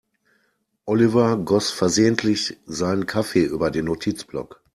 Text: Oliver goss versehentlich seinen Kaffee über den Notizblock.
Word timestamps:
Oliver 0.87 1.37
goss 1.37 1.69
versehentlich 1.69 2.57
seinen 2.65 3.05
Kaffee 3.05 3.43
über 3.43 3.69
den 3.69 3.85
Notizblock. 3.85 4.59